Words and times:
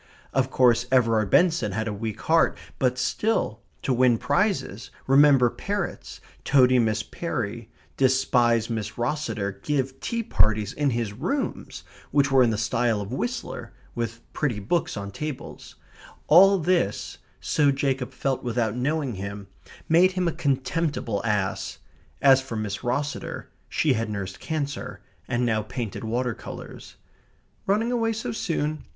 Of 0.33 0.49
course 0.49 0.87
Everard 0.91 1.29
Benson 1.29 1.73
had 1.73 1.87
a 1.87 1.93
weak 1.93 2.21
heart, 2.21 2.57
but 2.79 2.97
still, 2.97 3.61
to 3.83 3.93
win 3.93 4.17
prizes, 4.17 4.89
remember 5.05 5.51
parrots, 5.51 6.19
toady 6.43 6.79
Miss 6.79 7.03
Perry, 7.03 7.69
despise 7.97 8.67
Miss 8.67 8.97
Rosseter, 8.97 9.61
give 9.61 9.99
tea 9.99 10.23
parties 10.23 10.73
in 10.73 10.89
his 10.89 11.13
rooms 11.13 11.83
(which 12.09 12.31
were 12.31 12.41
in 12.41 12.49
the 12.49 12.57
style 12.57 12.99
of 12.99 13.13
Whistler, 13.13 13.73
with 13.93 14.21
pretty 14.33 14.57
books 14.57 14.97
on 14.97 15.11
tables), 15.11 15.75
all 16.25 16.57
this, 16.57 17.19
so 17.39 17.69
Jacob 17.71 18.11
felt 18.11 18.41
without 18.43 18.75
knowing 18.75 19.13
him, 19.13 19.49
made 19.87 20.13
him 20.13 20.27
a 20.27 20.31
contemptible 20.31 21.21
ass. 21.23 21.77
As 22.23 22.41
for 22.41 22.55
Miss 22.55 22.79
Rosseter, 22.83 23.51
she 23.69 23.93
had 23.93 24.09
nursed 24.09 24.39
cancer, 24.39 25.01
and 25.27 25.45
now 25.45 25.61
painted 25.61 26.03
water 26.03 26.33
colours. 26.33 26.95
"Running 27.67 27.91
away 27.91 28.13
so 28.13 28.31
soon?" 28.31 28.85